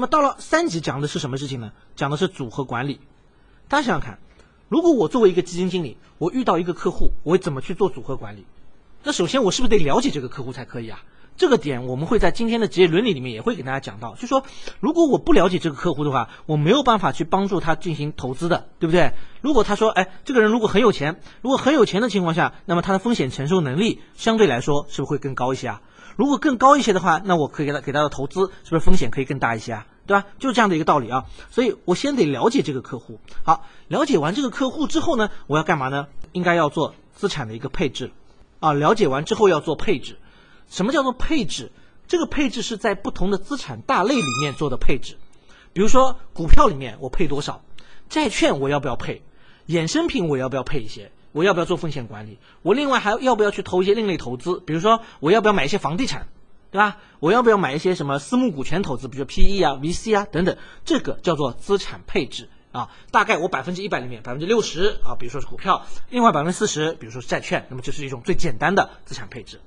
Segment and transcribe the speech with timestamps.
[0.00, 1.72] 那么到了三级讲的是什么事情呢？
[1.94, 3.00] 讲的是组合管理。
[3.68, 4.18] 大家想想看，
[4.70, 8.46] 如果我作为一个基金经理，我遇到一个客户，我会怎么去做组合管理？
[9.04, 11.04] 那首先我是不是得了解这个客户才可以啊？
[11.40, 14.44] 这个点我们会在今天的职业伦理里面也会给大家讲到，就说
[14.78, 19.12] 如果我不了解这个客户的话，我没有办法去帮助他进行投资的，对不对？
[19.40, 25.80] 如果他说，哎，这个人如果很有钱，如果很有钱的情况下，那么他的风险承受能力相对来说是不是会更高一些啊？
[26.14, 29.86] 如果更高一些的话，那我可以给他给他的投资是不是风险可以更大一些啊？
[30.06, 30.26] 对吧？
[30.38, 31.24] 就是这样的一个道理啊。
[31.50, 33.18] 所以我先得了解这个客户。
[33.44, 36.08] 好，了解完这个客户之后呢，我要干嘛呢？
[36.32, 38.10] 应该要做资产的一个配置
[38.58, 38.74] 啊。
[38.74, 40.18] 了解完之后要做配置。
[40.70, 41.70] 什么叫做配置？
[42.08, 45.18] 这个配置是在不同的资产大类里面做的配置。
[45.72, 47.62] 比如说股票里面我配多少，
[48.08, 49.22] 债券我要不要配，
[49.68, 52.38] 衍生品我要不要配一些，我要不要做风险管理？
[52.62, 54.60] 我另外还要不要去投一些另类投资？
[54.66, 56.26] 比如说我要不要买一些房地产，
[56.72, 56.96] 对吧？
[57.20, 60.56] 我要不要买一些什么私募股权投资，比如 PE 啊、VC 啊等等？
[60.84, 62.90] 这个叫做资产配置啊。
[63.12, 69.60] 大概我百分之一百里面百分之六十啊，比如说是股票，另外百分之四十，比如说是债券，那么这是一种最简单的资产配置。